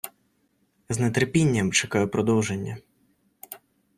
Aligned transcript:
З 0.89 0.97
нетерпінням 0.97 1.71
чекаю 1.71 2.07
продовження 2.09 2.77